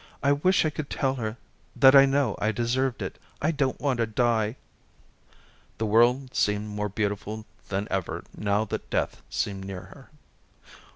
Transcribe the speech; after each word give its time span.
I 0.23 0.31
wish 0.31 0.65
I 0.65 0.71
could 0.71 0.89
tell 0.89 1.13
her 1.13 1.37
that 1.75 1.95
I 1.95 2.07
know 2.07 2.35
I 2.39 2.51
deserved 2.51 3.03
it. 3.03 3.19
I 3.39 3.51
don't 3.51 3.79
want 3.79 3.99
to 3.99 4.07
die." 4.07 4.55
The 5.77 5.85
world 5.85 6.33
seemed 6.35 6.69
more 6.69 6.89
beautiful 6.89 7.45
than 7.69 7.87
ever 7.91 8.23
now 8.35 8.65
that 8.65 8.89
death 8.89 9.21
seemed 9.29 9.63
near 9.63 9.81
her. 9.81 10.09